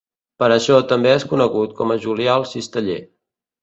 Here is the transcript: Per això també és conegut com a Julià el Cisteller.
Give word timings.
Per 0.43 0.47
això 0.55 0.79
també 0.93 1.13
és 1.19 1.27
conegut 1.35 1.79
com 1.83 1.97
a 1.97 2.01
Julià 2.09 2.43
el 2.43 2.51
Cisteller. 2.57 3.03